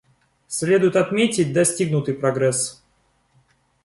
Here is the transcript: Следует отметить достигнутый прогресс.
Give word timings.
Следует 0.47 0.95
отметить 0.95 1.53
достигнутый 1.53 2.15
прогресс. 2.15 2.81